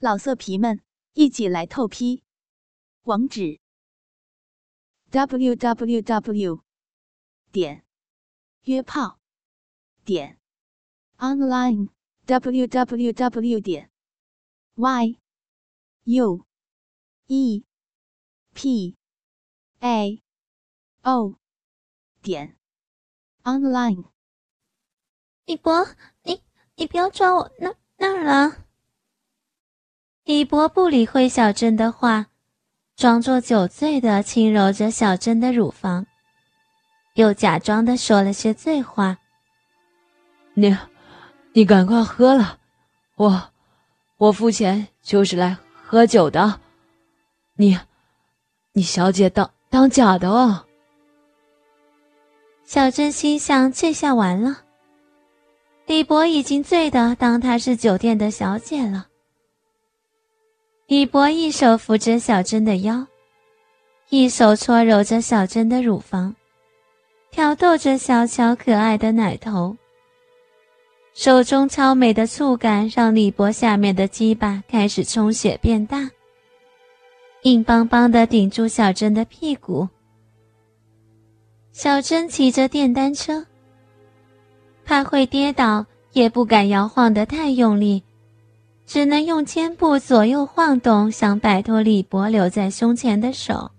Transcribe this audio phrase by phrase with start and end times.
[0.00, 0.80] 老色皮们，
[1.14, 2.22] 一起来透批！
[3.02, 3.58] 网址
[5.10, 6.62] ：w w w
[7.50, 7.84] 点
[8.62, 9.18] 约炮
[10.04, 10.38] 点
[11.16, 11.88] online
[12.26, 13.90] w w w 点
[14.76, 15.18] y
[16.04, 16.46] u
[17.26, 17.64] e
[18.54, 18.96] p
[19.80, 20.22] a
[21.02, 21.40] o
[22.22, 22.56] 点
[23.42, 24.04] online。
[25.46, 25.88] 李博，
[26.22, 26.40] 你
[26.76, 28.67] 你不要抓我那那儿了。
[30.28, 32.26] 李博不理会小珍的话，
[32.96, 36.04] 装作酒醉的轻揉着小珍的乳房，
[37.14, 39.16] 又假装的说了些醉话
[40.52, 40.76] ：“你，
[41.54, 42.58] 你赶快喝了，
[43.16, 43.50] 我，
[44.18, 46.60] 我付钱就是来喝酒的，
[47.56, 47.78] 你，
[48.74, 50.66] 你小姐当当假的哦。”
[52.68, 54.58] 小珍心想：这下完了，
[55.86, 59.06] 李博已经醉的当她是酒店的小姐了。
[60.88, 63.06] 李博一手扶着小珍的腰，
[64.08, 66.34] 一手搓揉着小珍的乳房，
[67.30, 69.76] 挑逗着小巧可爱的奶头。
[71.12, 76.10] 手中超美的触感让李博下面的鸡巴开始充血变大，
[77.42, 79.86] 硬邦邦的顶住小珍的屁股。
[81.70, 83.44] 小珍骑着电单车，
[84.86, 88.02] 怕会跌倒，也不敢摇晃得太用力。
[88.88, 93.70] 只能用肩部左右晃动，想摆脱李博留在胸前的手。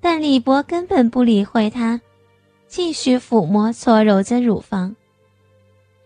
[0.00, 2.00] 但李博根本不理会他，
[2.68, 4.94] 继续抚摸、搓揉着乳房，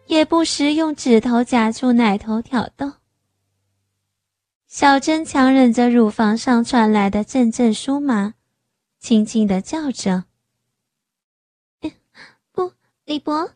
[0.06, 2.90] 也不时用指头夹住奶头挑逗。
[4.66, 8.32] 小珍强忍着乳房上传来的阵阵酥麻，
[8.98, 10.24] 轻轻的叫着
[12.50, 12.72] ：“不，
[13.04, 13.50] 李博。”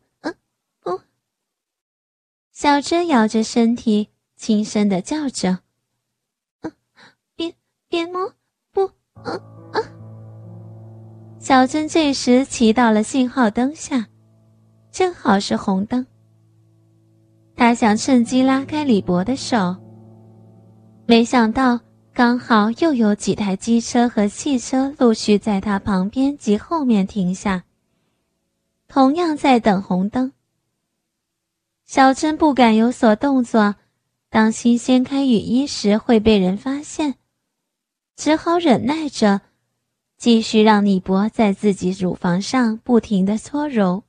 [2.59, 5.59] 小珍摇着身体，轻声的叫着
[6.65, 6.73] ：“嗯，
[7.35, 7.55] 别
[7.87, 8.33] 别摸，
[8.73, 8.91] 不，
[9.25, 9.39] 嗯
[9.75, 9.85] 嗯。”
[11.39, 14.07] 小珍这时骑到了信号灯下，
[14.91, 16.07] 正好是红灯。
[17.55, 19.77] 她想趁机拉开李博的手，
[21.05, 21.79] 没想到
[22.15, 27.65] 刚好又有几台机车和汽车陆续在她旁边及后面停下，
[28.89, 30.33] 同样在等红灯。
[31.87, 33.77] 小珍不敢有所动作，
[34.29, 37.15] 当心掀开雨衣时会被人发现，
[38.17, 39.43] 只好忍耐着，
[40.19, 44.03] 继续让李博在自己乳房上不停的搓揉。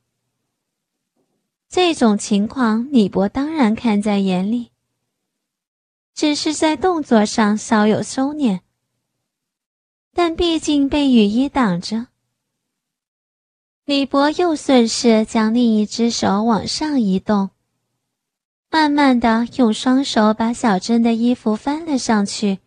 [1.69, 4.71] 这种情况，李博当然看在眼里，
[6.15, 8.61] 只是在动作上稍有收敛，
[10.15, 12.07] 但毕竟被雨衣挡着。
[13.85, 17.51] 李博又顺势将另一只手往上移动。
[18.69, 22.59] 慢慢的用双手把小珍的衣服翻了上去，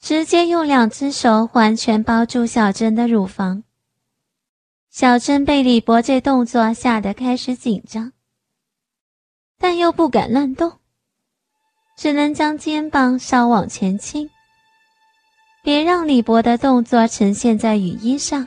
[0.00, 3.64] 直接用两只手完全包住小珍的乳房。
[4.88, 8.12] 小珍被李博这动作吓得开始紧张，
[9.58, 10.78] 但又不敢乱动，
[11.96, 14.30] 只能将肩膀稍往前倾，
[15.62, 18.46] 别让李博的动作呈现在雨衣上。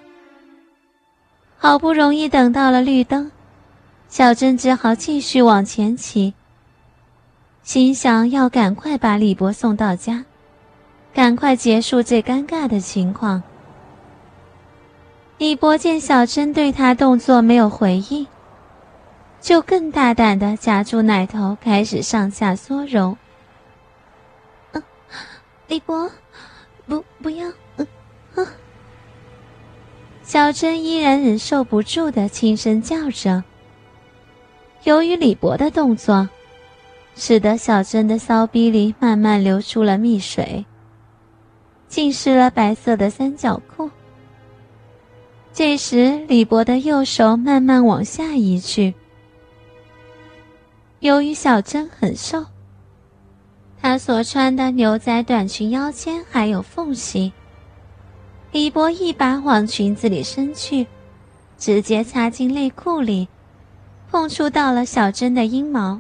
[1.58, 3.32] 好不容易等到了绿灯。
[4.14, 6.36] 小珍只好继续往前骑，
[7.64, 10.26] 心想要赶快把李博送到家，
[11.16, 13.42] 赶快结束这尴尬的情况。
[15.40, 18.28] 李博见小珍对他动作没有回应，
[19.42, 23.18] 就更大胆的夹住奶头，开始上下搓揉。
[24.74, 24.84] 嗯，
[25.68, 26.08] 李博，
[26.86, 27.88] 不，不要，嗯，
[30.22, 33.44] 小珍依然忍受不住的轻声叫着。
[34.84, 36.28] 由于李博的动作，
[37.16, 40.66] 使得小珍的骚逼里慢慢流出了蜜水，
[41.88, 43.90] 浸湿了白色的三角裤。
[45.54, 48.94] 这时，李博的右手慢慢往下移去。
[51.00, 52.44] 由于小珍很瘦，
[53.82, 57.32] 她所穿的牛仔短裙腰间还有缝隙，
[58.52, 60.86] 李博一把往裙子里伸去，
[61.58, 63.30] 直接插进内裤里。
[64.14, 66.00] 碰触到了小珍的阴毛。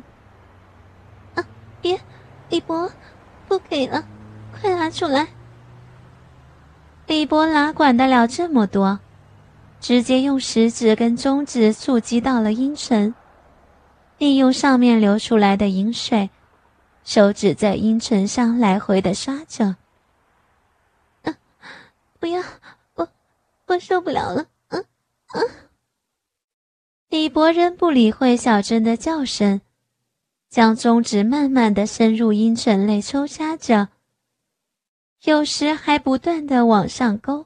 [1.34, 1.44] 啊！
[1.82, 2.00] 别，
[2.48, 2.88] 李博，
[3.48, 4.06] 不给了，
[4.52, 5.28] 快拿出来！
[7.08, 9.00] 李博哪管得了这么多，
[9.80, 13.16] 直接用食指跟中指触及到了阴唇，
[14.20, 16.30] 利用上面流出来的饮水，
[17.04, 19.76] 手指在阴唇上来回的刷着。
[21.24, 21.34] 啊！
[22.20, 22.44] 不要，
[22.94, 23.08] 我
[23.66, 24.46] 我受不了了！
[24.68, 24.86] 嗯
[25.34, 25.50] 嗯。
[27.14, 29.62] 李博仍不理会小珍的叫声，
[30.50, 33.90] 将中指慢慢的深入阴唇内抽插着，
[35.26, 37.46] 有时还不断的往上勾，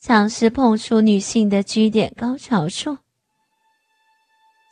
[0.00, 2.98] 尝试碰触女性的居点高潮处。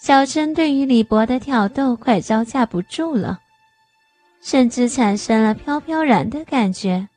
[0.01, 3.41] 小珍对于李博的挑逗快招架不住了，
[4.41, 7.09] 甚至产生了飘飘然的感觉。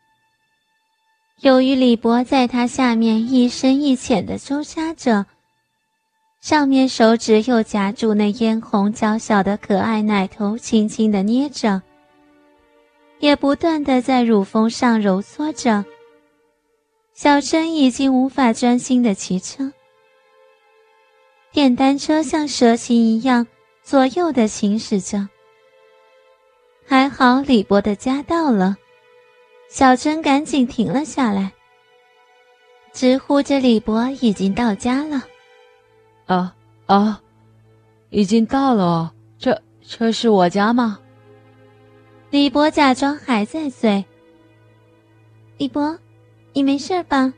[1.41, 5.27] 由于李博在她下面一深一浅的抽插着。
[6.47, 11.81] 上面手指又夹住那嫣红娇小的可爱奶头，轻轻的捏着，
[13.19, 15.83] 也不断的在乳峰上揉搓着。
[17.13, 19.73] 小珍已经无法专心的骑车，
[21.51, 23.45] 电单车像蛇形一样
[23.83, 25.27] 左右的行驶着。
[26.87, 28.77] 还好李博的家到了，
[29.69, 31.51] 小珍赶紧停了下来，
[32.93, 35.25] 直呼着李博已经到家了。
[36.27, 37.21] 啊啊，
[38.09, 40.99] 已经到了，这这是我家吗？
[42.29, 44.05] 李博假装还在醉。
[45.57, 45.97] 李博，
[46.53, 47.33] 你没事吧？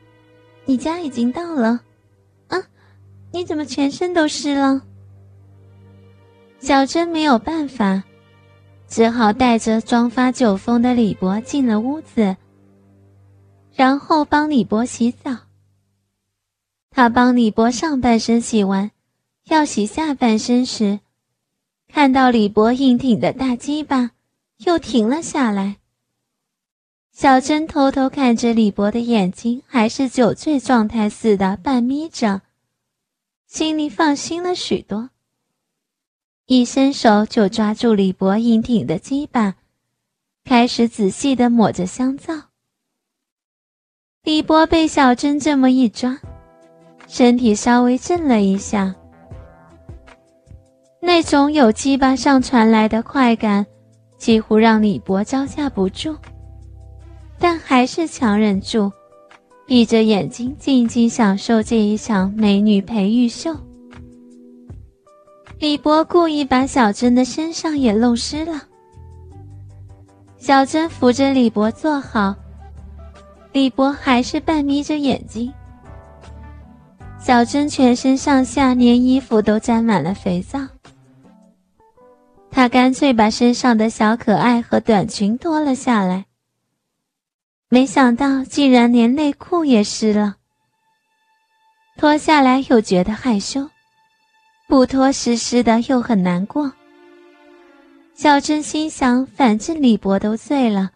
[0.64, 1.80] 你家已经到了。
[2.48, 2.58] 啊，
[3.30, 4.82] 你怎么全身都湿了？
[6.58, 8.02] 小珍没有办法，
[8.86, 12.36] 只好带着装发酒疯的李博进了屋子，
[13.72, 15.30] 然后帮李博洗澡。
[17.00, 18.90] 他帮李博上半身洗完，
[19.44, 21.00] 要洗下半身时，
[21.88, 24.10] 看到李博硬挺的大鸡巴，
[24.58, 25.78] 又停了下来。
[27.10, 32.42] 小珍偷偷看着李博的眼睛，还是酒醉状态似的半眯着，
[33.46, 35.08] 心里放心了许多。
[36.44, 39.54] 一伸手就抓住李博硬挺的鸡巴，
[40.44, 42.50] 开始仔细的抹着香皂。
[44.22, 46.20] 李博被小珍这么一抓。
[47.12, 48.94] 身体稍微震了一下，
[51.00, 53.66] 那种有鸡巴上传来的快感，
[54.16, 56.14] 几乎让李博招架不住，
[57.36, 58.92] 但还是强忍住，
[59.66, 63.56] 闭着眼睛静静享受这一场美女培育秀。
[65.58, 68.62] 李博故意把小珍的身上也弄湿了，
[70.38, 72.36] 小珍扶着李博坐好，
[73.50, 75.52] 李博还是半眯着眼睛。
[77.22, 80.58] 小珍全身上下连衣服都沾满了肥皂，
[82.50, 86.24] 她干脆把身上的小可爱和短裙脱了下来。
[87.68, 90.36] 没想到竟然连内裤也湿了。
[91.98, 93.68] 脱下来又觉得害羞，
[94.66, 96.72] 不脱湿湿的又很难过。
[98.14, 100.90] 小珍心想，反正李博都醉了，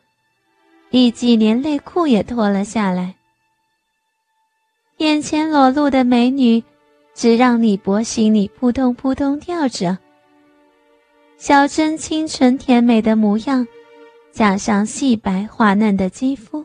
[0.89, 3.15] 立即连内裤也脱了下来。
[4.99, 6.63] 眼前裸露的美女，
[7.15, 9.99] 只让李博心里扑通扑通跳着。
[11.37, 13.67] 小珍清纯甜美的模样，
[14.31, 16.65] 加上细白滑嫩的肌肤，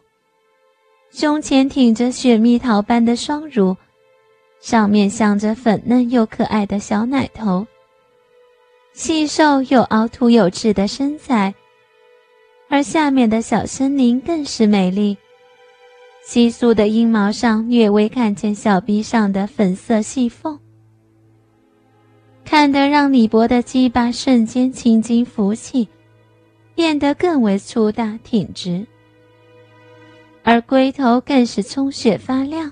[1.11, 3.75] 胸前挺着雪蜜桃般的双乳，
[4.61, 7.65] 上面镶着粉嫩又可爱的小奶头，
[8.93, 11.53] 细瘦又凹凸有致的身材，
[12.69, 15.17] 而下面的小森林更是美丽。
[16.25, 20.59] 稀疏的阴毛上略微看见小臂上的粉色细缝，
[22.45, 25.87] 看得让李博的鸡巴瞬间青筋浮起，
[26.75, 28.85] 变得更为粗大挺直，
[30.43, 32.71] 而龟头更是充血发亮。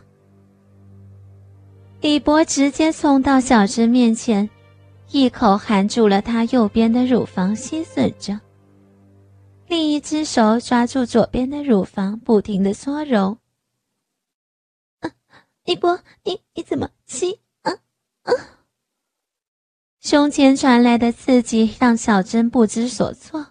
[1.99, 4.47] 李博直接冲到小芝面前，
[5.09, 8.39] 一口含住了她右边的乳房，吸吮着，
[9.67, 13.37] 另一只手抓住左边的乳房，不停的搓揉。
[15.65, 17.73] 李博，你你怎么吸啊
[18.23, 18.31] 啊！
[19.99, 23.47] 胸前传来的刺激让小珍不知所措，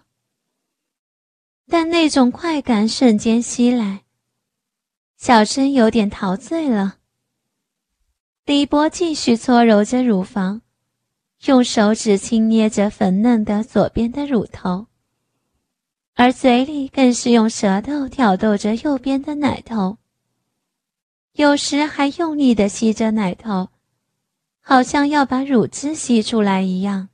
[1.67, 4.03] 但那种快感瞬间袭来，
[5.17, 6.97] 小珍有点陶醉了。
[8.45, 10.63] 李博继续搓揉着乳房，
[11.45, 14.87] 用手指轻捏着粉嫩的左边的乳头，
[16.19, 19.99] 而嘴里更是用舌头挑逗着右边的奶头。
[21.33, 23.69] 有时还用力的吸着奶头，
[24.59, 27.09] 好像要把乳汁吸出来一样。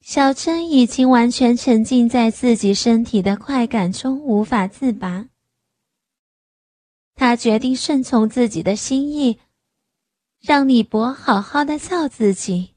[0.00, 5.28] 小珍已经完全沉浸在自己身体的快感中，无法自拔。
[7.14, 9.38] 她决定顺从自己的心意，
[10.40, 12.74] 让李博好好的造自己。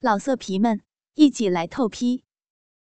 [0.00, 0.82] 老色皮们，
[1.14, 2.24] 一起来透批！